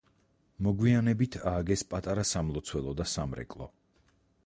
მოგვიანებით 0.67 1.37
ააგეს 1.53 1.85
პატარა 1.93 2.25
სამლოცველო 2.33 2.99
და 3.03 3.11
სამრეკლო. 3.17 3.73